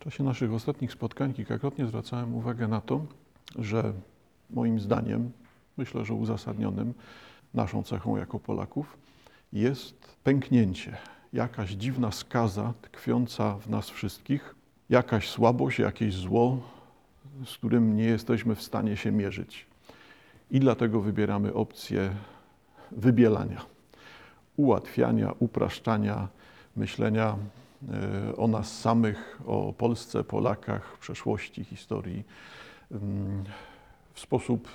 [0.00, 3.04] W czasie naszych ostatnich spotkań kilkakrotnie zwracałem uwagę na to,
[3.58, 3.92] że
[4.50, 5.30] moim zdaniem,
[5.76, 6.94] myślę, że uzasadnionym,
[7.54, 8.98] naszą cechą jako Polaków
[9.52, 10.96] jest pęknięcie,
[11.32, 14.54] jakaś dziwna skaza tkwiąca w nas wszystkich,
[14.90, 16.58] jakaś słabość, jakieś zło,
[17.46, 19.66] z którym nie jesteśmy w stanie się mierzyć.
[20.50, 22.10] I dlatego wybieramy opcję
[22.90, 23.62] wybielania,
[24.56, 26.28] ułatwiania, upraszczania,
[26.76, 27.36] myślenia
[28.36, 32.24] o nas samych, o Polsce, Polakach, przeszłości, historii
[34.14, 34.68] w sposób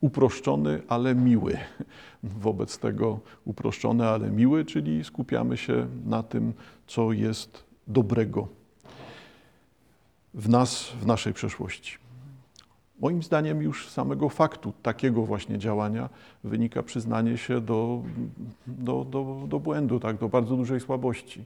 [0.00, 1.58] uproszczony, ale miły.
[2.22, 6.52] Wobec tego uproszczony, ale miły, czyli skupiamy się na tym,
[6.86, 8.48] co jest dobrego
[10.34, 11.98] w nas, w naszej przeszłości.
[13.00, 16.08] Moim zdaniem już z samego faktu takiego właśnie działania
[16.44, 18.02] wynika przyznanie się do,
[18.66, 21.44] do, do, do błędu, tak, do bardzo dużej słabości.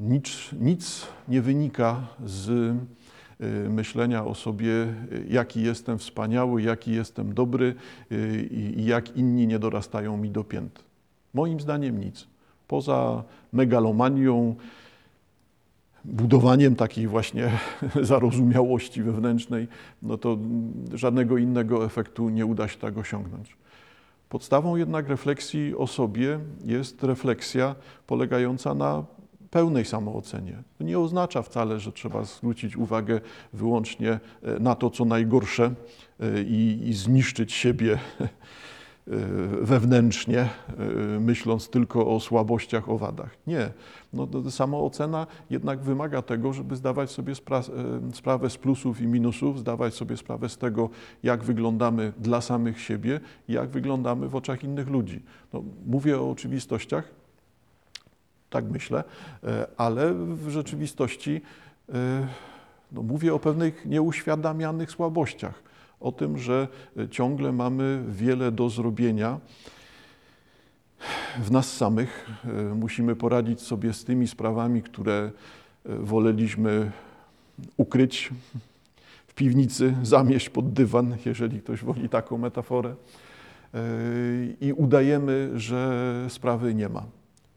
[0.00, 2.48] Nic, nic nie wynika z
[3.40, 4.72] y, myślenia o sobie,
[5.28, 7.74] jaki jestem wspaniały, jaki jestem dobry
[8.12, 10.84] y, i jak inni nie dorastają mi do pięt.
[11.34, 12.26] Moim zdaniem nic.
[12.68, 14.54] Poza megalomanią,
[16.04, 17.50] budowaniem takiej właśnie
[18.02, 19.68] zarozumiałości wewnętrznej,
[20.02, 20.38] no to
[20.94, 23.56] żadnego innego efektu nie uda się tak osiągnąć.
[24.28, 27.74] Podstawą jednak refleksji o sobie jest refleksja
[28.06, 29.04] polegająca na
[29.50, 30.62] pełnej samoocenie.
[30.78, 33.20] To nie oznacza wcale, że trzeba zwrócić uwagę
[33.52, 34.20] wyłącznie e,
[34.60, 35.74] na to, co najgorsze
[36.20, 37.98] e, i, i zniszczyć siebie
[39.10, 39.16] E,
[39.64, 40.48] wewnętrznie,
[41.20, 43.36] myśląc tylko o słabościach, o wadach.
[43.46, 43.70] Nie.
[44.12, 47.62] No, samoocena jednak wymaga tego, żeby zdawać sobie spra
[48.14, 50.90] sprawę z plusów i minusów, zdawać sobie sprawę z tego,
[51.22, 55.22] jak wyglądamy dla samych siebie jak wyglądamy w oczach innych ludzi.
[55.52, 57.19] No, mówię o oczywistościach,
[58.50, 59.04] tak myślę,
[59.76, 61.40] ale w rzeczywistości
[62.92, 65.62] no, mówię o pewnych nieuświadamianych słabościach
[66.00, 66.68] o tym, że
[67.10, 69.40] ciągle mamy wiele do zrobienia
[71.38, 72.30] w nas samych.
[72.74, 75.30] Musimy poradzić sobie z tymi sprawami, które
[75.84, 76.92] woleliśmy
[77.76, 78.30] ukryć
[79.26, 82.94] w piwnicy, zamieść pod dywan, jeżeli ktoś woli taką metaforę.
[84.60, 87.02] I udajemy, że sprawy nie ma.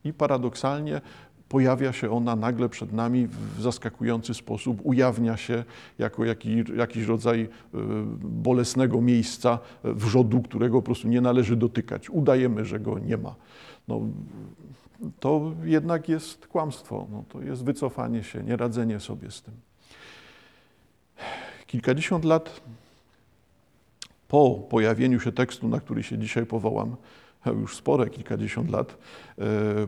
[0.05, 1.01] I paradoksalnie
[1.49, 5.63] pojawia się ona nagle przed nami w zaskakujący sposób, ujawnia się
[5.99, 7.47] jako jakiś, jakiś rodzaj e,
[8.19, 12.09] bolesnego miejsca, e, wrzodu, którego po prostu nie należy dotykać.
[12.09, 13.35] Udajemy, że go nie ma.
[13.87, 14.01] No,
[15.19, 19.53] to jednak jest kłamstwo, no, to jest wycofanie się, nieradzenie sobie z tym.
[21.67, 22.61] Kilkadziesiąt lat
[24.27, 26.95] po pojawieniu się tekstu, na który się dzisiaj powołam,
[27.51, 28.97] już spore, kilkadziesiąt lat,
[29.37, 29.43] e,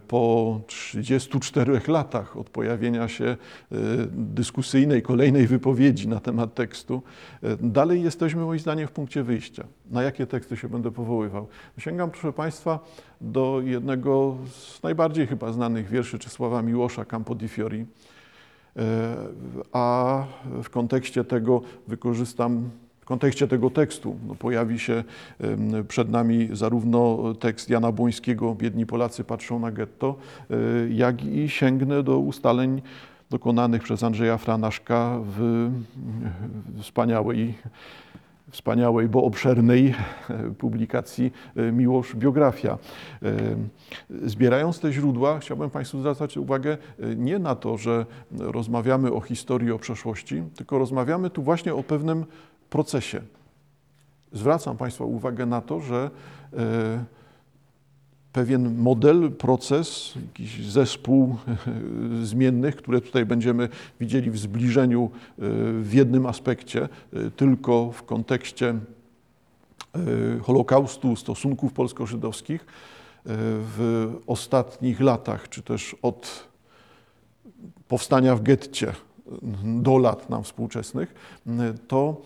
[0.07, 3.35] po 34 latach od pojawienia się e,
[4.11, 7.01] dyskusyjnej, kolejnej wypowiedzi na temat tekstu,
[7.43, 9.63] e, dalej jesteśmy moim zdaniem w punkcie wyjścia.
[9.91, 11.47] Na jakie teksty się będę powoływał?
[11.77, 12.79] Sięgam, proszę Państwa,
[13.21, 17.85] do jednego z najbardziej chyba znanych wierszy Czesława Miłosza, Campo di Fiori,
[19.71, 20.23] a
[20.63, 22.69] w kontekście tego wykorzystam
[23.05, 25.03] w kontekście tego tekstu no, pojawi się
[25.87, 30.15] przed nami zarówno tekst Jana Błońskiego Biedni Polacy patrzą na getto,
[30.49, 30.55] e,
[30.89, 32.81] jak i sięgnę do ustaleń
[33.29, 35.69] dokonanych przez Andrzeja Franaszka w
[36.81, 37.53] wspaniałej,
[38.51, 39.95] wspaniałej, bo obszernej
[40.57, 42.77] publikacji e, Miłosz Biografia.
[43.23, 43.37] E,
[44.25, 46.77] zbierając te źródła, chciałbym Państwu zwracać uwagę
[47.15, 52.25] nie na to, że rozmawiamy o historii, o przeszłości, tylko rozmawiamy tu właśnie o pewnym
[52.69, 53.21] procesie.
[54.35, 56.09] Zwracam Państwa uwagę na to, że
[56.53, 57.05] e,
[58.33, 65.41] pewien model, proces, jakiś zespół e, zmiennych, które tutaj będziemy widzieli w zbliżeniu e,
[65.81, 66.89] w jednym aspekcie,
[67.35, 68.75] tylko w kontekście
[70.41, 72.65] Holokaustu, stosunków polsko-żydowskich
[73.25, 76.47] w ostatnich latach, czy też od
[77.87, 78.93] powstania w getcie
[79.63, 81.13] do lat nam współczesnych,
[81.87, 82.21] to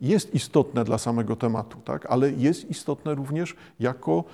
[0.00, 2.06] jest istotne dla samego tematu, tak?
[2.06, 4.24] ale jest istotne również jako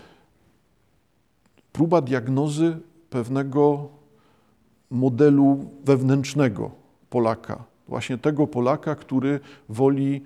[1.73, 2.79] próba diagnozy
[3.11, 3.89] pewnego
[4.91, 6.71] modelu wewnętrznego
[7.11, 7.65] Polaka.
[7.89, 10.23] Właśnie tego Polaka, który woli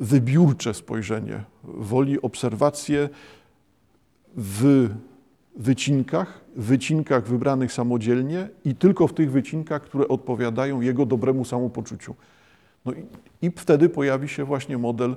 [0.00, 3.08] wybiórcze spojrzenie, woli obserwację
[4.36, 4.88] w
[5.56, 12.14] wycinkach, wycinkach wybranych samodzielnie i tylko w tych wycinkach, które odpowiadają jego dobremu samopoczuciu.
[12.88, 13.06] No i,
[13.46, 15.16] i wtedy pojawi się właśnie model,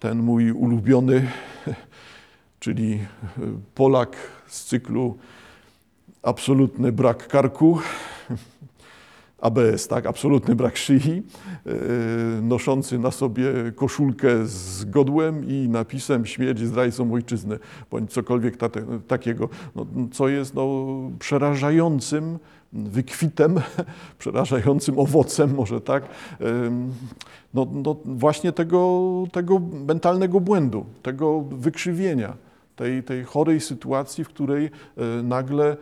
[0.00, 1.30] ten mój ulubiony,
[2.60, 2.98] czyli e,
[3.74, 4.16] Polak
[4.46, 5.18] z cyklu
[6.22, 7.78] absolutny brak karku,
[9.40, 11.22] ABS, tak, absolutny brak szyi,
[12.42, 17.58] noszący na sobie koszulkę z godłem i napisem śmierć zdrajcom ojczyzny,
[17.90, 18.56] bądź cokolwiek
[19.06, 20.86] takiego, no, co jest no,
[21.18, 22.38] przerażającym
[22.72, 23.60] wykwitem,
[24.18, 26.08] przerażającym owocem, może tak,
[27.54, 32.36] no, no właśnie tego, tego mentalnego błędu, tego wykrzywienia,
[32.76, 35.76] tej, tej chorej sytuacji, w której e, nagle e,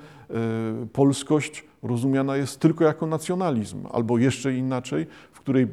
[0.93, 5.67] polskość rozumiana jest tylko jako nacjonalizm, albo jeszcze inaczej, w której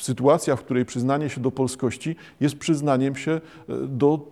[0.00, 3.40] sytuacja, w której przyznanie się do polskości jest przyznaniem się e,
[3.86, 4.28] do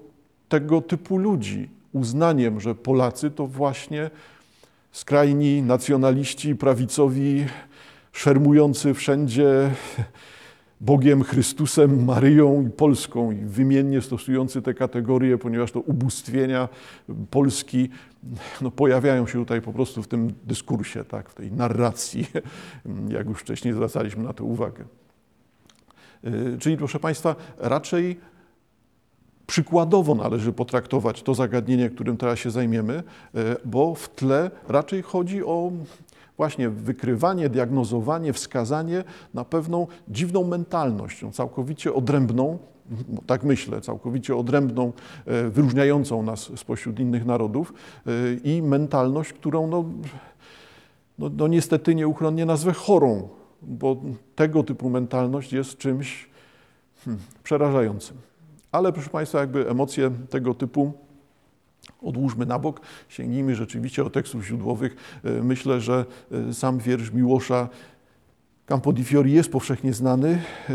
[0.49, 4.11] tego typu ludzi, uznaniem, że Polacy to właśnie
[4.96, 7.46] skrajni nacjonaliści prawicowi,
[8.12, 9.70] szermujący wszędzie
[10.81, 16.69] Bogiem, Chrystusem, Maryją i Polską i wymiennie stosujący te kategorie, ponieważ to ubóstwienia
[17.31, 17.88] Polski
[18.60, 22.26] no, pojawiają się tutaj po prostu w tym dyskursie, tak, w tej narracji,
[23.08, 24.84] jak już wcześniej zwracaliśmy na to uwagę.
[26.25, 28.20] Y, czyli proszę Państwa, raczej
[29.46, 33.02] przykładowo należy potraktować to zagadnienie, którym teraz się zajmiemy,
[33.34, 35.72] y, bo w tle raczej chodzi o
[36.37, 39.04] właśnie wykrywanie, diagnozowanie, wskazanie
[39.34, 42.58] na pewną dziwną mentalność, całkowicie odrębną,
[43.26, 44.93] tak myślę, całkowicie odrębną,
[45.26, 47.72] e, wyróżniającą nas spośród innych narodów
[48.06, 48.10] e,
[48.44, 49.84] i mentalność, którą no,
[51.19, 53.28] no, no niestety nieuchronnie nazwę chorą,
[53.62, 53.96] bo
[54.34, 56.28] tego typu mentalność jest czymś
[57.04, 58.16] hmm, przerażającym.
[58.76, 60.93] Ale proszę Państwa, jakby emocje tego typu
[62.02, 64.96] odłóżmy na bok, sięgnijmy rzeczywiście do tekstów źródłowych.
[65.25, 67.69] E, myślę, że e, sam wiersz Miłosza
[68.67, 70.73] Campo di Fiori jest powszechnie znany, e,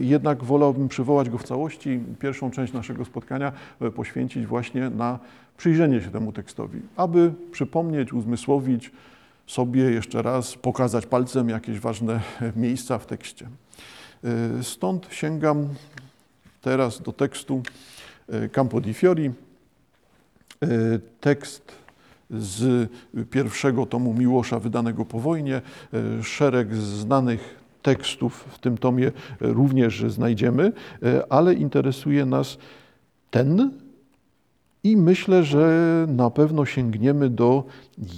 [0.00, 2.00] jednak wolałbym przywołać go w całości.
[2.18, 3.52] Pierwszą część naszego spotkania
[3.94, 5.18] poświęcić właśnie na
[5.56, 8.92] przyjrzenie się temu tekstowi, aby przypomnieć, uzmysłowić
[9.46, 12.20] sobie jeszcze raz, pokazać palcem jakieś ważne
[12.56, 13.48] miejsca w tekście.
[14.62, 15.68] Stąd sięgam
[16.60, 17.62] teraz do tekstu
[18.52, 19.32] Campo di Fiori,
[20.62, 21.72] E, tekst
[22.30, 22.90] z
[23.30, 25.56] pierwszego tomu Miłosza wydanego po wojnie.
[25.92, 30.72] E, szereg znanych tekstów w tym tomie również znajdziemy,
[31.02, 32.58] e, ale interesuje nas
[33.30, 33.70] ten
[34.84, 37.64] i myślę, że na pewno sięgniemy do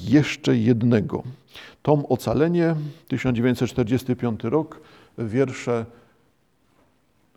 [0.05, 1.23] jeszcze jednego.
[1.83, 2.75] Tom Ocalenie,
[3.09, 4.81] 1945 rok,
[5.19, 5.87] wiersze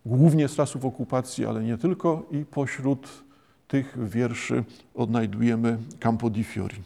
[0.06, 3.24] głównie z czasów okupacji, ale nie tylko i pośród
[3.68, 4.64] tych wierszy
[4.96, 6.82] odnajdujemy Campo di Fiori.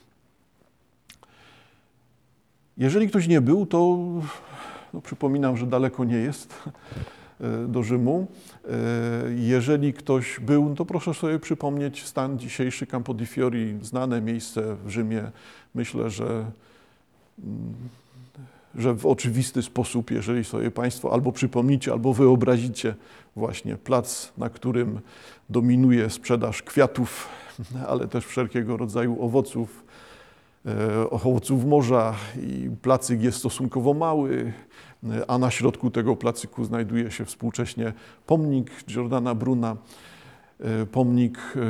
[2.77, 3.97] Jeżeli ktoś nie był, to
[4.93, 6.63] no, przypominam, że daleko nie jest
[7.41, 8.27] e, do Rzymu.
[8.65, 8.71] E,
[9.35, 14.89] jeżeli ktoś był, to proszę sobie przypomnieć stan dzisiejszy Campo di Fiori, znane miejsce w
[14.89, 15.31] Rzymie.
[15.75, 16.25] Myślę, że
[17.43, 17.73] mm,
[18.77, 22.95] że w oczywisty sposób, jeżeli sobie Państwo albo przypomnicie, albo wyobrazicie
[23.35, 24.99] właśnie plac, na którym
[25.49, 27.27] dominuje sprzedaż kwiatów,
[27.89, 29.83] ale też wszelkiego rodzaju owoców,
[30.65, 34.53] e, owoców morza i placyk jest stosunkowo mały,
[35.27, 37.93] a na środku tego placyku znajduje się współcześnie
[38.25, 39.77] pomnik Giordana Bruna,
[40.59, 41.61] e, pomnik, e,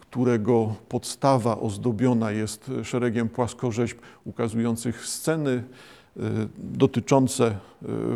[0.00, 5.64] którego podstawa ozdobiona jest szeregiem płaskorzeźb ukazujących sceny
[6.58, 7.58] dotyczące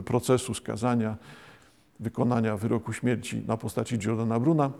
[0.04, 1.16] procesu skazania
[2.00, 4.70] wykonania wyroku śmierci na postaci Giordana Bruna.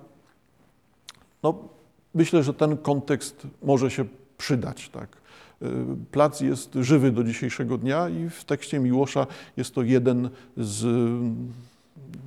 [1.43, 1.55] No,
[2.15, 4.05] myślę, że ten kontekst może się
[4.39, 4.89] przydać.
[4.89, 5.09] Tak.
[6.11, 10.87] Plac jest żywy do dzisiejszego dnia i w tekście Miłosza jest to jeden z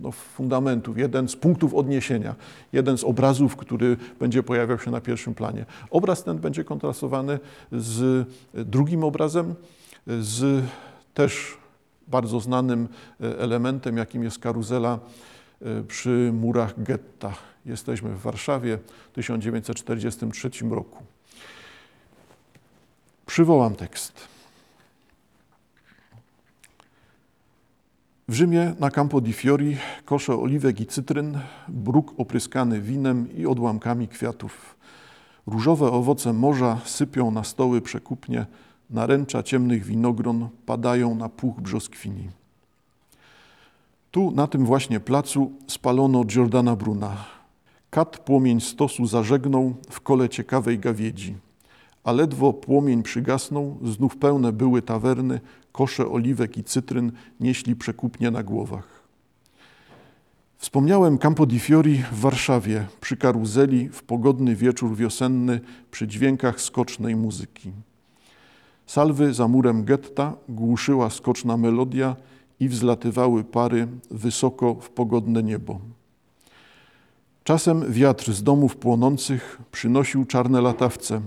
[0.02, 2.36] no, fundamentów, jeden z punktów odniesienia,
[2.74, 5.66] jeden z obrazów, który będzie pojawiał się na pierwszym planie.
[5.90, 7.40] Obraz ten będzie kontrastowany
[7.72, 9.56] z drugim obrazem,
[10.08, 10.66] z
[11.14, 11.58] też
[12.08, 12.88] bardzo znanym
[13.22, 15.00] e, elementem, jakim jest karuzela
[15.62, 17.34] e, przy murach getta.
[17.66, 18.78] Jesteśmy w Warszawie
[19.12, 21.04] w 1943 roku.
[23.26, 24.28] Przywołam tekst.
[28.28, 34.08] W Rzymie na Campo di Fiori kosze oliwek i cytryn, bruk opryskany winem i odłamkami
[34.08, 34.76] kwiatów.
[35.48, 38.46] Różowe owoce morza sypią na stoły przekupnie,
[38.90, 42.30] naręcza ciemnych winogron padają na puch brzoskwini.
[44.12, 47.26] Tu, na tym właśnie placu, spalono Giordana Bruna.
[47.90, 51.36] Kat płomień stosu zażegnął w kole ciekawej gawiedzi.
[52.04, 55.40] A ledwo płomień przygasnął, znów pełne były tawerny,
[55.72, 59.04] kosze oliwek i cytryn nieśli przekupnie na głowach.
[60.58, 65.60] Wspomniałem Campo di Fiori w Warszawie, przy karuzeli, w pogodny wieczór wiosenny,
[65.92, 67.72] przy dźwiękach skocznej muzyki.
[68.86, 72.16] Salwy za murem getta głuszyła skoczna melodia
[72.60, 75.80] i wzlatywały pary wysoko w pogodne niebo.
[77.44, 81.22] Czasem wiatr z domów płonących przynosił czarne latawce.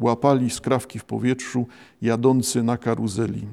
[0.00, 1.66] Łapali skrawki w powietrzu,
[2.02, 3.46] jadący na karuzeli.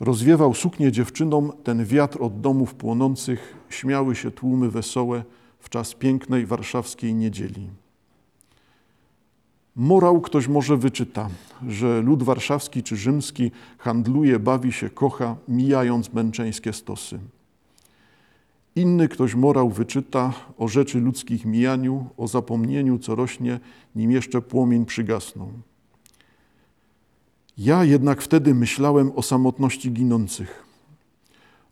[0.00, 5.24] Rozwiewał suknię dziewczynom ten wiatr od domów płonących, śmiały się tłumy wesołe
[5.60, 7.70] w czas pięknej warszawskiej niedzieli.
[9.76, 11.28] Morał ktoś może wyczyta,
[11.68, 17.18] że lud warszawski czy rzymski handluje, bawi się, kocha, mijając męczeńskie stosy.
[18.76, 23.60] Inny ktoś morał wyczyta o rzeczy ludzkich mijaniu, o zapomnieniu, co rośnie,
[23.94, 25.52] nim jeszcze płomień przygasną.
[27.58, 30.64] Ja jednak wtedy myślałem o samotności ginących.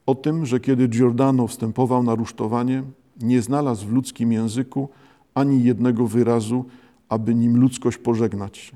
[0.06, 2.82] O tym, że kiedy Giordano wstępował na rusztowanie,
[3.20, 4.88] nie znalazł w ludzkim języku
[5.34, 6.64] ani jednego wyrazu,
[7.12, 8.72] aby nim ludzkość pożegnać.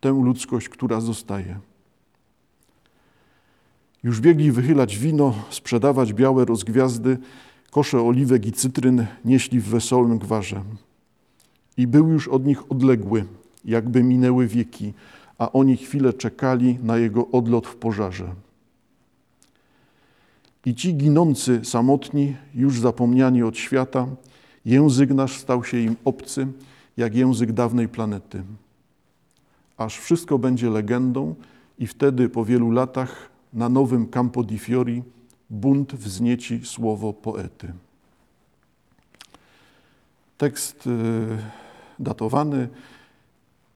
[0.00, 1.58] Tę ludzkość, która zostaje.
[4.02, 7.18] Już biegli wychylać wino, sprzedawać białe rozgwiazdy,
[7.70, 10.62] kosze oliwek i cytryn nieśli w wesołym gwarze.
[11.76, 13.24] I był już od nich odległy,
[13.64, 14.92] jakby minęły wieki,
[15.38, 18.34] a oni chwilę czekali na jego odlot w pożarze.
[20.66, 24.06] I ci ginący, samotni, już zapomniani od świata,
[24.64, 26.46] język nasz stał się im obcy,
[26.96, 28.42] jak język dawnej planety.
[29.76, 31.34] Aż wszystko będzie legendą
[31.78, 35.02] i wtedy po wielu latach na nowym Campo di Fiori
[35.50, 37.72] bunt wznieci słowo poety.
[40.38, 40.90] Tekst y,
[41.98, 42.68] datowany.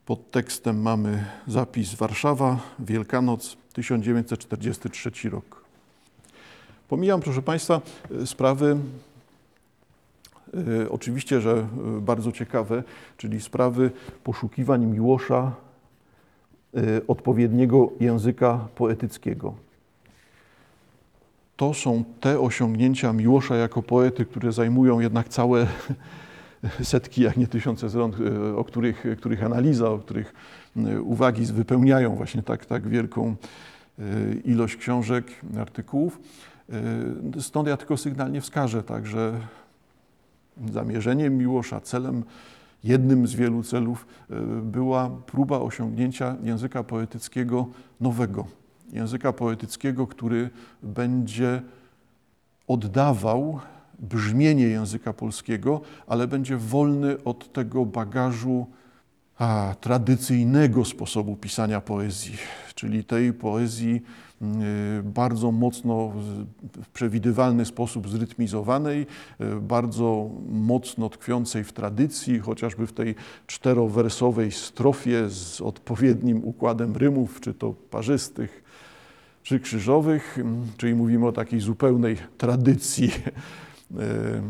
[0.07, 5.65] Pod tekstem mamy zapis Warszawa, Wielkanoc, 1943 rok.
[6.89, 8.77] Pomijam, proszę Państwa, y, sprawy
[10.91, 11.67] oczywiście, że
[12.01, 12.83] bardzo ciekawe,
[13.17, 13.91] czyli sprawy
[14.25, 15.53] poszukiwań Miłosza
[17.09, 19.55] odpowiedniego języka poetyckiego
[21.61, 25.67] to są te osiągnięcia Miłosza jako poety, które zajmują jednak całe
[26.83, 28.13] setki, jak nie tysiące stron,
[28.57, 30.35] o których, których analiza, o których
[31.03, 33.37] uwagi wypełniają właśnie tak, tak wielką
[34.45, 35.27] ilość książek,
[35.59, 36.21] artykułów.
[37.41, 39.33] Stąd ja tylko sygnalnie wskażę, tak, że
[40.73, 42.25] zamierzeniem Miłosza, celem,
[42.85, 44.07] jednym z wielu celów
[44.63, 47.67] była próba osiągnięcia języka poetyckiego
[48.01, 48.47] nowego.
[48.93, 50.51] Języka poetyckiego, który
[50.83, 51.63] będzie
[52.69, 53.61] oddawał
[53.99, 58.67] brzmienie języka polskiego, ale będzie wolny od tego bagażu
[59.39, 62.37] a, tradycyjnego sposobu pisania poezji,
[62.75, 64.03] czyli tej poezji
[65.03, 66.13] bardzo mocno
[66.83, 69.07] w przewidywalny sposób zrytmizowanej,
[69.41, 73.15] y, bardzo mocno tkwiącej w tradycji, chociażby w tej
[73.47, 78.65] czterowersowej strofie z odpowiednim układem rymów, czy to parzystych,
[79.43, 80.39] czy krzyżowych,
[80.77, 84.43] czyli mówimy o takiej zupełnej tradycji e,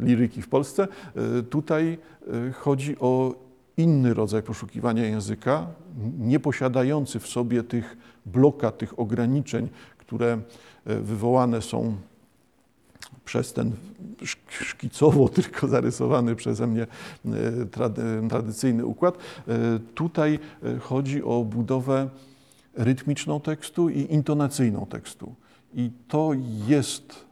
[0.06, 0.88] liryki w Polsce.
[1.50, 1.98] Tutaj
[2.52, 3.34] chodzi o
[3.80, 5.66] inny rodzaj poszukiwania języka,
[6.18, 7.96] nie posiadający w sobie tych
[8.26, 9.68] blokad, tych ograniczeń,
[9.98, 10.38] które
[10.84, 11.96] wywołane są
[13.24, 13.72] przez ten
[14.48, 16.86] szkicowo tylko zarysowany przeze mnie
[18.28, 19.18] tradycyjny układ.
[19.94, 20.38] Tutaj
[20.80, 22.08] chodzi o budowę
[22.74, 25.34] rytmiczną tekstu i intonacyjną tekstu.
[25.74, 26.30] I to
[26.66, 27.24] jest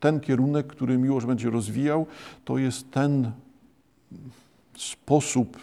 [0.00, 2.06] ten kierunek, który Miłosz będzie rozwijał,
[2.44, 3.30] to jest ten
[4.76, 5.58] sposób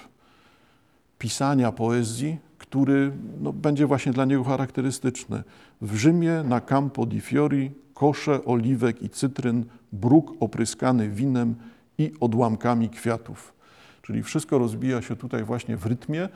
[1.20, 5.44] pisania poezji, który no, będzie właśnie dla niego charakterystyczny.
[5.82, 11.56] W Rzymie na Campo di Fiori kosze oliwek i cytryn, bruk opryskany winem
[11.98, 13.54] i odłamkami kwiatów.
[14.02, 16.30] Czyli wszystko rozbija się tutaj właśnie w rytmie, e,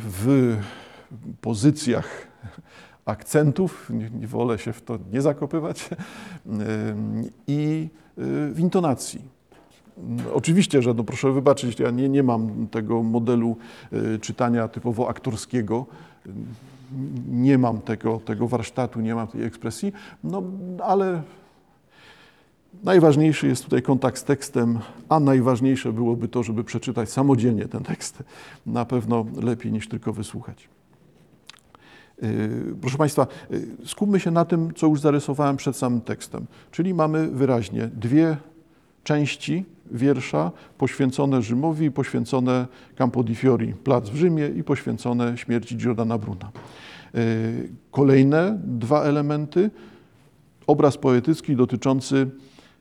[0.00, 0.56] w
[1.40, 2.26] pozycjach
[3.04, 5.88] akcentów, nie, nie, wolę się w to nie zakopywać,
[7.46, 7.88] i
[8.18, 9.41] y, w intonacji.
[10.34, 13.56] Oczywiście, że no proszę wybaczyć, ja nie, nie mam tego modelu
[13.92, 15.86] y, czytania typowo aktorskiego,
[17.28, 19.92] nie mam tego, tego warsztatu, nie mam tej ekspresji,
[20.24, 20.42] no
[20.84, 21.22] ale
[22.84, 28.22] Najważniejszy jest tutaj kontakt z tekstem, a najważniejsze byłoby to, żeby przeczytać samodzielnie ten tekst.
[28.66, 30.68] Na pewno lepiej niż tylko wysłuchać.
[32.22, 36.46] Y, proszę Państwa, y, skupmy się na tym, co już zarysowałem przed samym tekstem.
[36.70, 38.36] Czyli mamy wyraźnie dwie
[39.04, 42.66] części wiersza poświęcone Rzymowi, poświęcone
[42.96, 46.50] Campo di Fiori, plac w Rzymie i poświęcone śmierci Giordana Bruna.
[47.14, 49.70] Y, kolejne dwa elementy.
[50.66, 52.30] Obraz poetycki dotyczący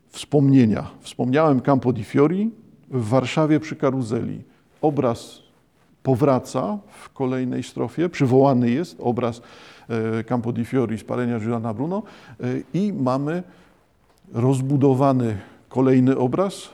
[0.09, 0.87] wspomnienia.
[0.99, 2.51] Wspomniałem Campo di Fiori
[2.89, 4.43] w Warszawie przy karuzeli.
[4.81, 5.41] Obraz
[6.03, 9.41] powraca w kolejnej strofie, przywołany jest obraz
[9.89, 11.03] e, Campo di Fiori z
[11.39, 12.03] Giordana Bruno
[12.39, 13.43] e, i mamy
[14.33, 15.37] rozbudowany
[15.71, 16.69] kolejny obraz,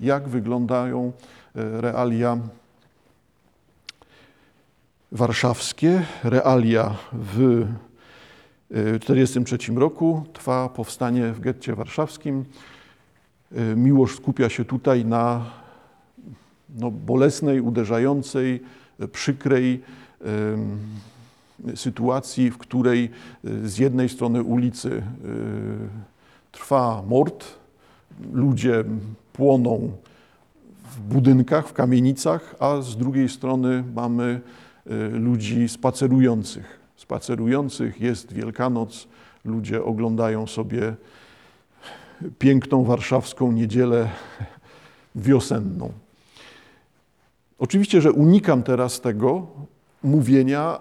[0.00, 1.12] jak wyglądają
[1.56, 2.38] e, realia
[5.12, 7.66] warszawskie, realia w
[8.70, 10.24] 1943 roku.
[10.32, 12.44] Trwa powstanie w getcie warszawskim.
[13.76, 15.44] Miłosz skupia się tutaj na
[16.78, 18.62] no, bolesnej, uderzającej,
[19.12, 19.82] przykrej
[21.74, 23.10] sytuacji, w której
[23.44, 25.02] e, z jednej strony ulicy e,
[26.52, 27.61] trwa mord,
[28.32, 28.84] ludzie
[29.32, 29.92] płoną
[30.84, 34.40] w budynkach, w kamienicach, a z drugiej strony mamy
[34.86, 36.80] e, ludzi spacerujących.
[36.96, 39.08] Spacerujących jest Wielkanoc,
[39.44, 40.94] ludzie oglądają sobie
[42.38, 44.08] piękną warszawską niedzielę
[45.14, 45.92] wiosenną.
[47.58, 49.46] Oczywiście, że unikam teraz tego
[50.02, 50.78] mówienia,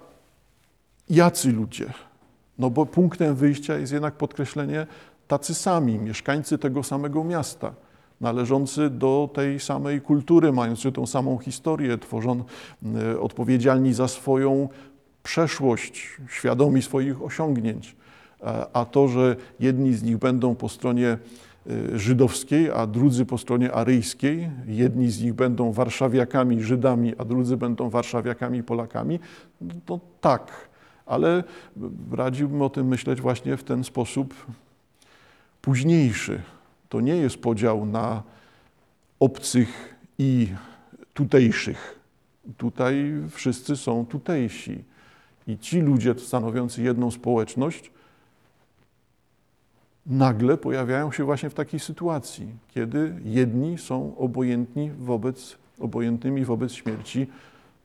[1.10, 1.94] jacy ludzie.
[2.60, 4.88] No bo punktem wyjścia jest jednak podkreślenie
[5.32, 7.74] tacy sami, mieszkańcy tego samego miasta,
[8.22, 12.44] należący do tej samej kultury, mający tą samą historię, tworzą,
[12.96, 14.70] e, odpowiedzialni za swoją
[15.24, 17.96] przeszłość, świadomi swoich osiągnięć.
[18.42, 21.18] E, a to, że jedni z nich będą po stronie
[21.70, 24.50] Y, żydowskiej, a drudzy po stronie aryjskiej.
[24.68, 29.20] Jedni z nich będą warszawiakami, Żydami, a drudzy będą warszawiakami, Polakami.
[29.90, 30.52] No tak,
[31.06, 31.44] ale
[32.12, 34.34] radziłbym o tym myśleć właśnie w ten sposób
[35.62, 36.42] późniejszy.
[36.90, 38.24] To nie jest podział na
[39.20, 40.48] obcych i
[41.14, 42.00] tutejszych.
[42.58, 44.84] Tutaj wszyscy są tutejsi.
[45.48, 47.92] I ci ludzie stanowiący jedną społeczność
[50.06, 57.28] nagle pojawiają się właśnie w takiej sytuacji, kiedy jedni są obojętni wobec, obojętnymi wobec śmierci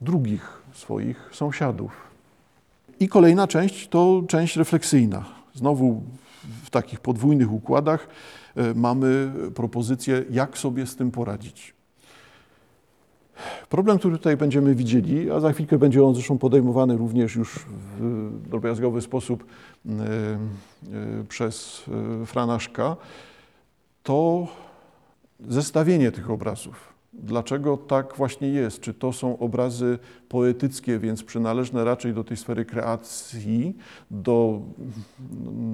[0.01, 2.07] drugich swoich sąsiadów.
[2.99, 5.25] I kolejna część to część refleksyjna.
[5.53, 6.03] Znowu
[6.63, 8.07] w takich podwójnych układach
[8.55, 11.73] e, mamy propozycję, jak sobie z tym poradzić.
[13.69, 17.59] Problem, który tutaj będziemy widzieli, a za chwilkę będzie on zresztą podejmowany również już
[17.99, 21.83] w drobiazgowy sposób e, e, przez
[22.25, 22.95] Franaszka,
[24.03, 24.47] to
[25.47, 26.96] zestawienie tych obrazów.
[27.13, 28.81] Dlaczego tak właśnie jest?
[28.81, 33.77] Czy to są obrazy poetyckie, więc przynależne raczej do tej sfery kreacji,
[34.11, 34.61] do,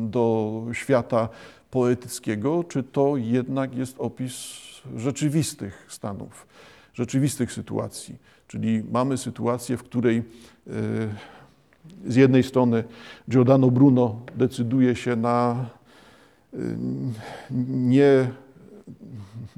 [0.09, 1.29] do świata
[1.71, 4.33] poetyckiego, czy to jednak jest opis
[4.95, 6.47] rzeczywistych stanów?
[6.93, 8.15] rzeczywistych sytuacji.
[8.47, 10.21] Czyli mamy sytuację, w której e,
[12.05, 12.83] z jednej strony
[13.29, 15.65] Giordano Bruno decyduje się na
[16.53, 16.57] e,
[17.67, 18.31] nie,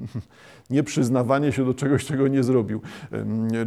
[0.70, 2.80] nie przyznawanie się do czegoś, czego nie zrobił.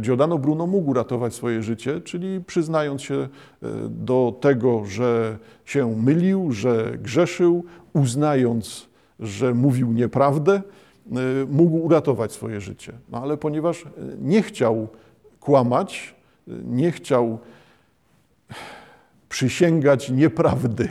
[0.00, 3.28] Giordano Bruno mógł ratować swoje życie, czyli przyznając się e,
[3.88, 8.88] do tego, że się mylił, że grzeszył, uznając,
[9.20, 10.62] że mówił nieprawdę,
[11.42, 12.92] Y, mógł uratować swoje życie.
[13.08, 13.88] No ale ponieważ y,
[14.20, 14.88] nie chciał
[15.40, 16.14] kłamać,
[16.64, 17.38] nie chciał
[19.28, 20.88] przysięgać nieprawdy,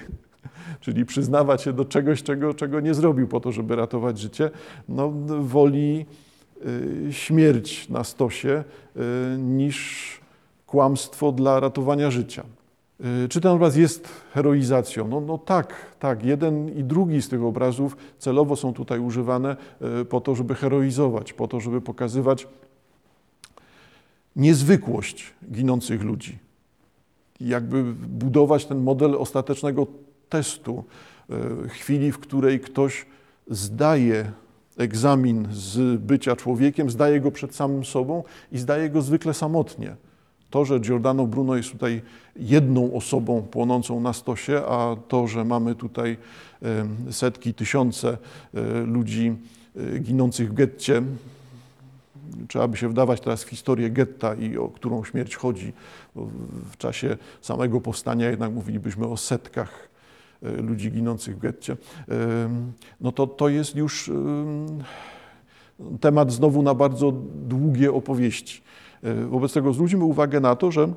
[0.82, 4.50] czyli przyznawać się do czegoś, czego, czego nie zrobił po to, żeby ratować życie,
[4.90, 6.06] no, woli
[7.12, 8.64] śmierć na stosie
[9.38, 10.20] niż
[10.68, 12.44] kłamstwo dla ratowania życia.
[13.26, 15.08] Y, czy ten obraz jest heroizacją?
[15.08, 16.24] No, no tak, tak.
[16.24, 19.58] Jeden i drugi z tych obrazów celowo są tutaj używane
[20.02, 22.48] y, po to, żeby heroizować, po to, żeby pokazywać
[24.36, 26.38] niezwykłość ginących ludzi.
[27.42, 29.88] Jakby budować ten model ostatecznego
[30.30, 30.84] testu,
[31.66, 33.06] y, chwili, w której ktoś
[33.48, 34.32] zdaje
[34.78, 39.96] egzamin z bycia człowiekiem, zdaje go przed samym sobą i zdaje go zwykle samotnie.
[40.50, 42.02] To, że Giordano Bruno jest tutaj
[42.36, 46.18] jedną osobą płonącą na stosie, a to, że mamy tutaj
[47.12, 48.18] setki, tysiące
[48.54, 49.36] e, ludzi
[49.96, 51.02] e, ginących w getcie,
[52.48, 55.74] trzeba by się wdawać teraz w historię getta i o którą śmierć chodzi.
[56.72, 59.89] W czasie samego powstania jednak mówilibyśmy o setkach e,
[60.42, 61.78] ludzi ginących w getcie.
[63.02, 64.12] No to to jest już
[66.00, 68.62] temat znowu na bardzo długie opowieści.
[69.04, 70.94] E, wobec tego zwróćmy uwagę na to, że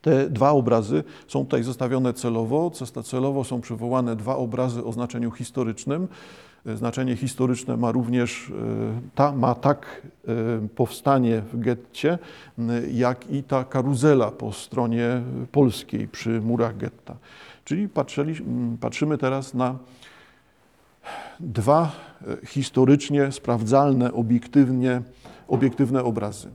[0.00, 2.70] te dwa obrazy są tutaj zestawione celowo.
[3.04, 6.08] Celowo są przywołane dwa obrazy o znaczeniu historycznym.
[6.66, 10.02] E, znaczenie historyczne ma również e, ta, ma tak
[10.76, 12.18] powstanie w getcie,
[12.92, 15.22] jak i ta karuzela po stronie
[15.52, 17.16] polskiej przy murach getta.
[17.64, 18.34] Czyli patrzyli,
[18.80, 19.78] patrzymy teraz na
[21.40, 21.92] dwa
[22.46, 25.02] historycznie sprawdzalne, obiektywnie,
[25.48, 26.50] obiektywne obrazy.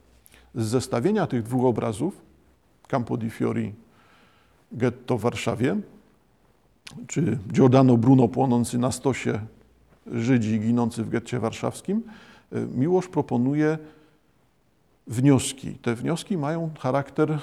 [0.55, 2.21] Z zestawienia tych dwóch obrazów,
[2.87, 3.73] Campo di Fiori,
[4.71, 5.75] getto w Warszawie,
[7.07, 9.39] czy Giordano Bruno płonący na stosie
[10.11, 12.03] Żydzi ginący w getcie warszawskim,
[12.53, 13.77] y, Miłosz proponuje
[15.07, 15.73] wnioski.
[15.73, 17.39] Te wnioski mają charakter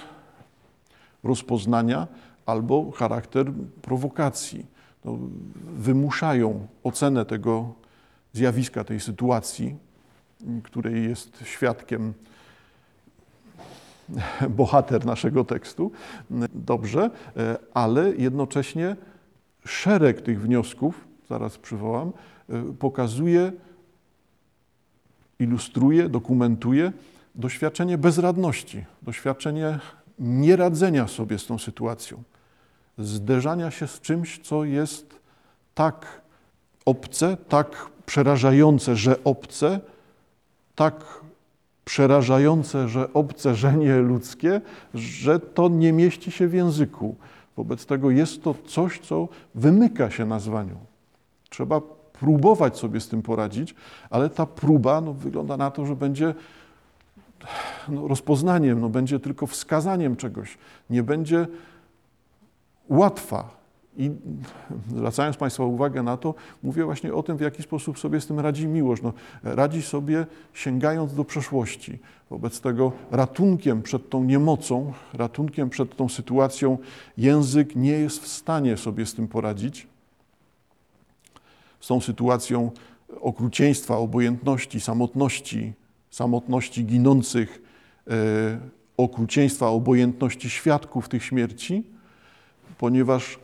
[1.25, 2.07] rozpoznania
[2.47, 4.67] albo charakter prowokacji.
[5.05, 5.19] No,
[5.77, 7.75] wymuszają ocenę tego
[8.33, 9.77] zjawiska, tej sytuacji,
[10.63, 12.15] której jest świadkiem
[14.59, 15.93] bohater naszego tekstu.
[16.55, 17.11] Dobrze,
[17.75, 18.97] ale jednocześnie
[19.67, 22.13] szereg tych wniosków, zaraz przywołam,
[22.79, 23.53] pokazuje,
[25.39, 26.93] ilustruje, dokumentuje
[27.35, 29.79] doświadczenie bezradności, doświadczenie
[30.19, 32.23] nieradzenia sobie z tą sytuacją,
[32.99, 35.15] zderzania się z czymś, co jest
[35.75, 36.23] tak
[36.85, 39.81] obce, tak przerażające, że obce,
[40.75, 40.95] tak
[41.85, 44.61] przerażające, że obce, że nie ludzkie,
[44.95, 47.17] że to nie mieści się w języku.
[47.57, 50.77] Wobec tego jest to coś, co wymyka się nazwaniu.
[51.51, 51.81] Trzeba
[52.21, 53.75] próbować sobie z tym poradzić,
[54.11, 56.35] ale ta próba no, wygląda na to, że będzie
[57.89, 60.59] no, rozpoznaniem, no, będzie tylko wskazaniem czegoś.
[60.91, 61.47] Nie będzie
[62.89, 63.65] łatwa.
[63.97, 64.11] I
[64.89, 68.41] zwracając Państwa uwagę na to, mówię właśnie o tym, w jaki sposób sobie z tym
[68.41, 69.03] radzi miłość.
[69.03, 71.99] No, radzi sobie sięgając do przeszłości.
[72.31, 76.79] Wobec tego ratunkiem przed tą niemocą, ratunkiem przed tą sytuacją,
[77.17, 79.94] język nie jest w stanie sobie z tym poradzić.
[81.85, 82.71] Z tą sytuacją
[83.21, 85.73] okrucieństwa, obojętności, samotności,
[86.11, 87.63] samotności ginących,
[88.11, 88.13] e,
[88.97, 91.85] okrucieństwa, obojętności świadków tych śmierci,
[92.79, 93.39] ponieważ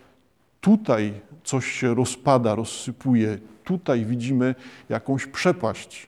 [0.60, 1.12] tutaj
[1.44, 3.38] coś się rozpada, rozsypuje.
[3.64, 4.54] Tutaj widzimy
[4.88, 6.06] jakąś przepaść.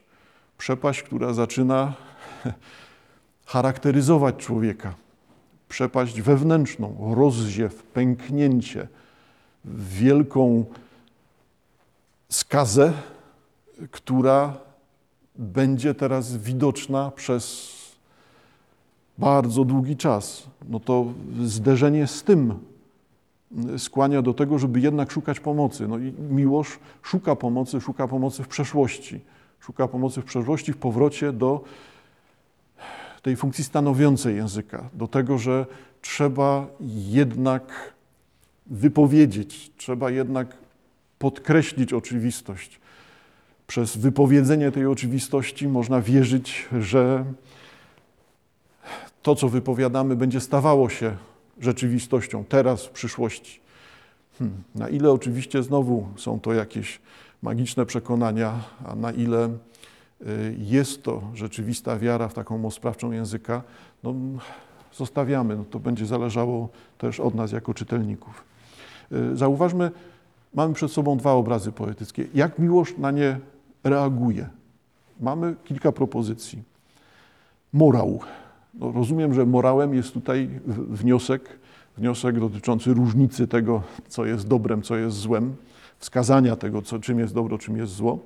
[0.57, 1.93] Przepaść, która zaczyna
[3.45, 4.95] charakteryzować człowieka.
[5.69, 8.87] Przepaść wewnętrzną, rozziew, pęknięcie,
[9.65, 10.65] wielką
[12.33, 12.93] skazę,
[13.91, 14.57] która
[15.35, 17.73] będzie teraz widoczna przez
[19.17, 20.47] bardzo długi czas.
[20.69, 21.05] No to
[21.43, 22.59] zderzenie z tym
[23.77, 25.87] skłania do tego, żeby jednak szukać pomocy.
[25.87, 29.19] No i Miłosz szuka pomocy, szuka pomocy w przeszłości.
[29.59, 31.63] Szuka pomocy w przeszłości, w powrocie do
[33.21, 35.65] tej funkcji stanowiącej języka, do tego, że
[36.01, 37.93] trzeba jednak
[38.65, 40.62] wypowiedzieć, trzeba jednak
[41.23, 42.79] podkreślić oczywistość.
[43.67, 47.25] Przez wypowiedzenie tej oczywistości można wierzyć, że
[49.21, 51.17] to, co wypowiadamy, będzie stawało się
[51.61, 53.59] rzeczywistością teraz, w przyszłości.
[54.39, 54.63] Hmm.
[54.75, 56.99] Na ile oczywiście znowu są to jakieś
[57.41, 58.53] magiczne przekonania,
[58.85, 63.61] a na ile y, jest to rzeczywista wiara w taką moc sprawczą języka,
[64.03, 64.13] no,
[64.93, 65.55] zostawiamy.
[65.55, 68.43] No, to będzie zależało też od nas jako czytelników.
[69.11, 69.91] Y, zauważmy,
[70.53, 72.25] mamy przed sobą dwa obrazy poetyckie.
[72.33, 73.39] Jak miłość na nie
[73.83, 74.49] reaguje?
[75.19, 76.63] Mamy kilka propozycji.
[77.73, 78.19] Morał.
[78.73, 81.59] No, rozumiem, że morałem jest tutaj wniosek,
[81.97, 85.55] wniosek dotyczący różnicy tego, co jest dobrem, co jest złem,
[85.97, 88.19] wskazania tego, co, czym jest dobro, czym jest zło.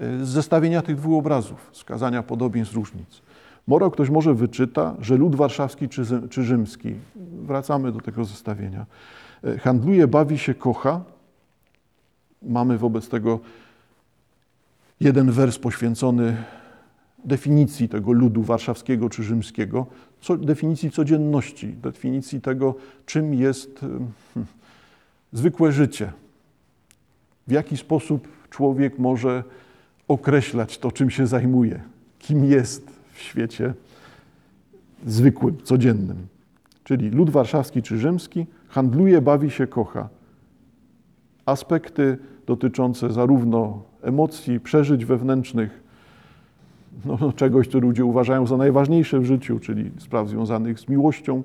[0.00, 3.22] Z zestawienia tych dwóch obrazów, wskazania podobieństw różnic.
[3.66, 8.86] Morał ktoś może wyczyta, że lud warszawski czy, czy rzymski, wracamy do tego zestawienia,
[9.60, 11.04] handluje, bawi się, kocha.
[12.42, 13.40] Mamy wobec tego
[15.00, 16.36] jeden wers poświęcony
[17.24, 19.86] definicji tego ludu warszawskiego czy rzymskiego,
[20.20, 22.74] co, definicji codzienności, definicji tego,
[23.06, 24.10] czym jest hmm,
[25.32, 26.12] zwykłe życie,
[27.46, 29.44] w jaki sposób człowiek może
[30.08, 31.80] określać to, czym się zajmuje,
[32.18, 33.74] kim jest w świecie
[35.06, 36.26] zwykłym, codziennym.
[36.88, 40.08] Czyli lud warszawski czy rzymski handluje, bawi się, kocha.
[41.46, 45.82] Aspekty dotyczące zarówno emocji, przeżyć wewnętrznych,
[47.04, 51.42] no, no, czegoś, co ludzie uważają za najważniejsze w życiu, czyli spraw związanych z miłością.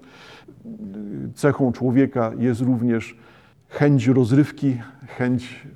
[1.35, 3.17] Cechą człowieka jest również
[3.67, 4.77] chęć rozrywki,
[5.07, 5.67] chęć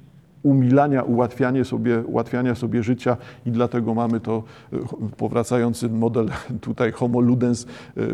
[0.48, 4.44] umilania, ułatwiania sobie, ułatwiania sobie życia i dlatego mamy to
[5.18, 6.30] powracający model
[6.62, 7.66] tutaj homo ludens,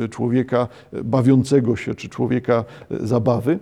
[0.10, 0.68] człowieka
[1.04, 3.60] bawiącego się, czy człowieka zabawy,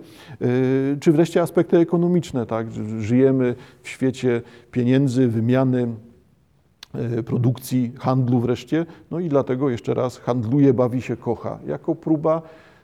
[1.00, 2.66] czy wreszcie aspekty ekonomiczne, tak?
[3.00, 5.88] Żyjemy w świecie pieniędzy, wymiany,
[6.94, 8.86] E, produkcji, handlu wreszcie.
[9.10, 11.58] No i dlatego jeszcze raz handluje, bawi się, kocha.
[11.66, 12.42] Jako próba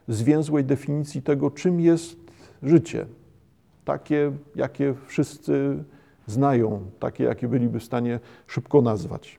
[0.09, 2.16] zwięzłej definicji tego, czym jest
[2.62, 3.07] życie.
[3.88, 5.85] Takie, jakie wszyscy
[6.27, 9.38] znają, takie, jakie byliby w stanie szybko nazwać.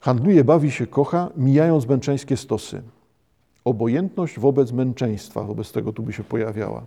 [0.00, 2.82] Handluje, bawi się, kocha, mijając męczeńskie stosy.
[3.64, 6.82] Obojętność wobec męczeństwa, wobec tego tu by się pojawiała.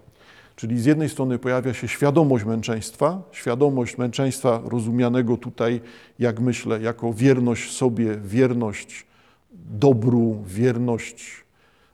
[0.56, 5.82] Czyli z jednej strony pojawia się świadomość męczeństwa, świadomość męczeństwa rozumianego tutaj,
[6.20, 9.08] jak myślę, jako wierność sobie, wierność
[9.54, 11.49] dobru, wierność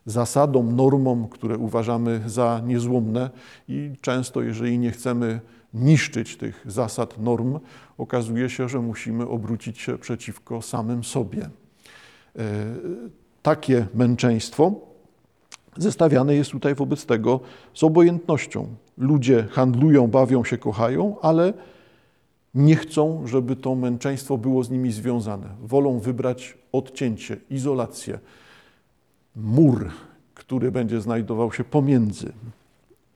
[0.05, 3.29] zasadom, normom, które uważamy za niezłomne
[3.67, 5.39] i często, jeżeli nie chcemy
[5.73, 7.59] niszczyć tych zasad, norm,
[7.97, 11.49] okazuje się, że musimy obrócić się przeciwko samym sobie.
[12.35, 12.41] E,
[13.41, 14.73] takie męczeństwo
[15.77, 17.39] zestawiane jest tutaj wobec tego
[17.73, 18.67] z obojętnością.
[18.97, 21.53] Ludzie handlują, bawią się, kochają, ale
[22.55, 25.47] nie chcą, żeby to męczeństwo było z nimi związane.
[25.61, 28.19] Wolą wybrać odcięcie, izolację,
[29.35, 29.91] mur,
[30.33, 32.33] który będzie znajdował się pomiędzy.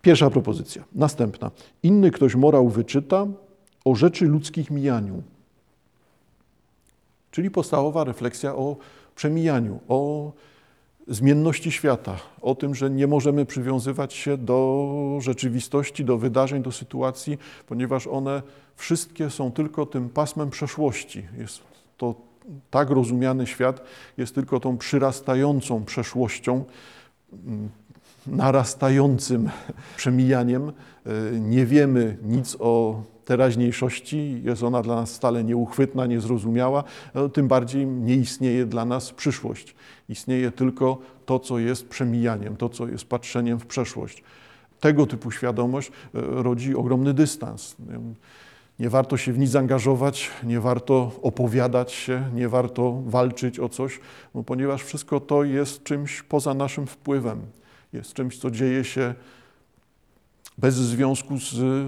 [0.01, 0.83] Pierwsza propozycja.
[0.95, 1.51] Następna.
[1.83, 3.27] Inny ktoś morał wyczyta
[3.85, 5.23] o rzeczy ludzkich mijaniu.
[7.31, 8.77] Czyli podstawowa refleksja o
[9.15, 10.31] przemijaniu, o
[11.07, 17.37] zmienności świata, o tym, że nie możemy przywiązywać się do rzeczywistości, do wydarzeń, do sytuacji,
[17.67, 18.41] ponieważ one
[18.75, 21.25] wszystkie są tylko tym pasmem przeszłości.
[21.37, 21.61] Jest
[21.97, 22.15] to
[22.69, 23.81] tak rozumiany świat
[24.17, 26.63] jest tylko tą przyrastającą przeszłością,
[27.33, 27.69] mm,
[28.27, 29.49] narastającym
[29.97, 30.69] przemijaniem.
[30.69, 36.83] E, nie wiemy nic o teraźniejszości, jest ona dla nas stale nieuchwytna, niezrozumiała,
[37.15, 39.75] e, tym bardziej nie istnieje dla nas przyszłość.
[40.09, 44.23] Istnieje tylko to, co jest przemijaniem, to, co jest patrzeniem w przeszłość.
[44.79, 47.75] Tego typu świadomość e, rodzi ogromny dystans.
[48.79, 53.99] Nie warto się w nic zaangażować, nie warto opowiadać się, nie warto walczyć o coś,
[54.35, 57.41] no ponieważ wszystko to jest czymś poza naszym wpływem.
[57.93, 59.13] Jest czymś, co dzieje się
[60.57, 61.87] bez związku z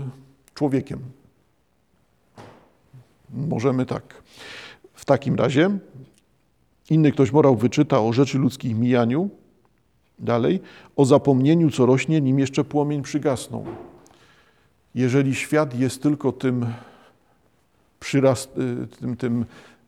[0.54, 1.00] człowiekiem.
[3.30, 4.24] Możemy tak.
[4.94, 5.78] W takim razie
[6.90, 9.30] inny ktoś morał wyczyta o rzeczy ludzkich mijaniu,
[10.20, 10.62] dalej,
[10.96, 13.66] o zapomnieniu, co rośnie, nim jeszcze płomień przygasnął.
[14.96, 16.66] Jeżeli świat jest tylko tym,
[18.14, 19.46] y, tym, tym,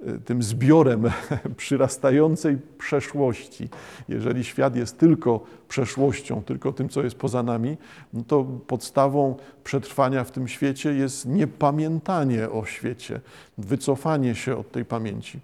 [0.07, 1.11] y, tym zbiorem
[1.57, 3.69] przyrastającej przeszłości,
[4.09, 7.77] jeżeli świat jest tylko przeszłością, tylko tym, co jest poza nami,
[8.13, 13.21] no to podstawą przetrwania w tym świecie jest niepamiętanie o świecie,
[13.57, 15.39] wycofanie się od tej pamięci.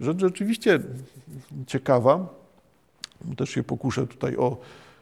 [0.00, 0.80] Rzecz rzeczywiście
[1.66, 2.28] ciekawa,
[3.36, 4.56] też się pokuszę tutaj o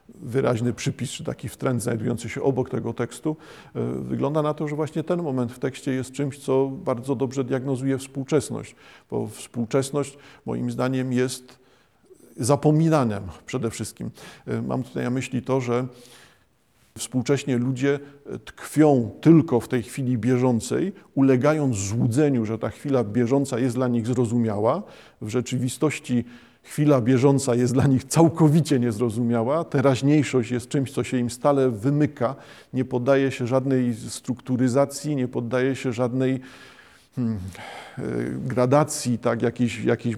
[0.09, 3.37] wyraźny przypis, czy taki wtręt znajdujący się obok tego tekstu,
[3.75, 7.45] e, wygląda na to, że właśnie ten moment w tekście jest czymś, co bardzo dobrze
[7.45, 8.77] diagnozuje współczesność,
[9.11, 11.59] bo współczesność moim zdaniem jest
[12.37, 14.11] zapominaniem przede wszystkim.
[14.47, 15.87] E, mam tutaj na myśli to, że
[16.99, 17.99] Współcześnie ludzie
[18.45, 24.07] tkwią tylko w tej chwili bieżącej, ulegając złudzeniu, że ta chwila bieżąca jest dla nich
[24.07, 24.83] zrozumiała.
[25.21, 26.25] W rzeczywistości
[26.65, 32.37] chwila bieżąca jest dla nich całkowicie niezrozumiała, teraźniejszość jest czymś, co się im stale wymyka,
[32.73, 36.41] nie poddaje się żadnej strukturyzacji, nie poddaje się żadnej
[37.17, 37.39] hmm,
[37.99, 38.03] e,
[38.47, 40.17] gradacji, tak, jakiejś, jakiejś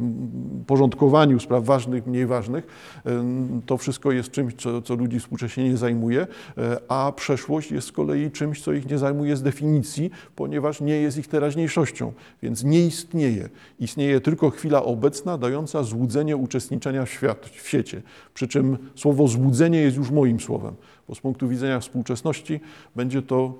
[0.67, 2.67] porządkowaniu spraw ważnych, mniej ważnych.
[3.07, 3.25] E,
[3.67, 6.27] to wszystko jest czymś, co, co ludzi współcześnie nie zajmuje,
[6.59, 10.95] e, a przeszłość jest z kolei czymś, co ich nie zajmuje z definicji, ponieważ nie
[10.95, 13.49] jest ich teraźniejszością, więc nie istnieje.
[13.81, 18.03] Istnieje tylko chwila obecna, dająca złudzenie uczestniczenia w, świat, w świecie.
[18.35, 20.75] Przy czym słowo złudzenie jest już moim słowem,
[21.09, 22.61] bo z punktu widzenia współczesności
[22.97, 23.55] będzie to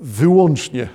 [0.00, 0.88] wyłącznie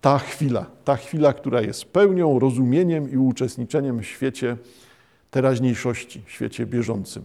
[0.00, 4.56] ta chwila, ta chwila, która jest pełnią, rozumieniem i uczestniczeniem w świecie
[5.30, 7.22] teraźniejszości, w świecie bieżącym.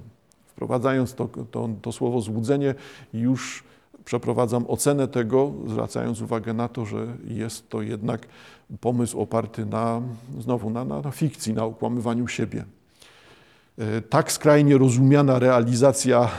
[0.48, 2.76] Wprowadzając to, to, to słowo złudzenie,
[3.14, 3.64] już
[4.06, 8.28] przeprowadzam ocenę tego, zwracając uwagę na to, że jest to jednak
[8.82, 10.02] pomysł oparty na,
[10.40, 12.66] znowu na, na, na fikcji, na okłamywaniu siebie.
[13.78, 16.30] E, tak skrajnie rozumiana realizacja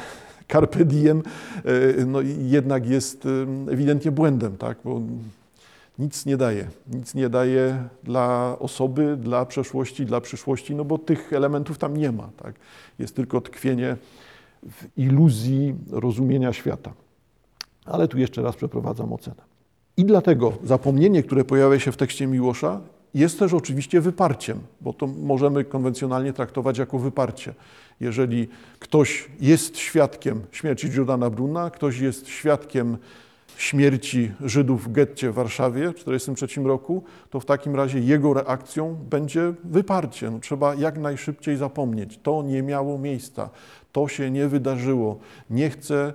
[0.53, 1.23] carpe diem
[1.99, 3.29] e, no, jednak jest
[3.71, 4.79] ewidentnie błędem, tak?
[4.85, 5.01] bo
[5.99, 6.69] nic nie daje.
[6.87, 12.13] Nic nie daje dla osoby, dla przeszłości, dla przyszłości, no bo tych elementów tam nie
[12.13, 12.31] ma.
[12.37, 12.55] Tak?
[12.99, 13.97] Jest tylko tkwienie
[14.63, 16.93] w iluzji rozumienia świata.
[17.85, 19.43] Ale tu jeszcze raz przeprowadzam ocenę.
[19.97, 22.81] I dlatego zapomnienie, które pojawia się w tekście Miłosza,
[23.15, 27.55] jest też oczywiście wyparciem, bo to możemy konwencjonalnie traktować jako wyparcie.
[28.01, 32.97] Jeżeli ktoś jest świadkiem śmierci Jordana Bruna, ktoś jest świadkiem
[33.57, 38.95] śmierci Żydów w getcie w Warszawie w 1943 roku, to w takim razie jego reakcją
[38.95, 40.31] będzie wyparcie.
[40.31, 42.19] No, trzeba jak najszybciej zapomnieć.
[42.23, 43.51] To nie miało miejsca,
[43.93, 45.19] to się nie wydarzyło.
[45.51, 46.13] Nie chcę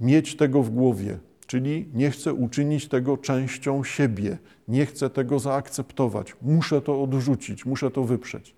[0.00, 1.18] mieć tego w głowie.
[1.46, 7.90] Czyli nie chcę uczynić tego częścią siebie, nie chcę tego zaakceptować, muszę to odrzucić, muszę
[7.90, 8.54] to wyprzeć.